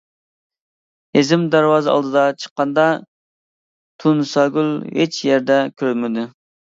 [1.17, 2.87] ھېزىم دەرۋازا ئالدىغا چىققاندا
[4.05, 6.27] تۇنساگۈل ھېچيەردە كۆرۈنمىدى.